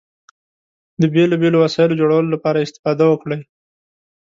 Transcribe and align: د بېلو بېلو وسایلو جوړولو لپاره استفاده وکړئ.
د 1.01 1.03
بېلو 1.13 1.35
بېلو 1.41 1.57
وسایلو 1.65 1.99
جوړولو 2.01 2.33
لپاره 2.35 2.63
استفاده 2.65 3.05
وکړئ. 3.09 3.41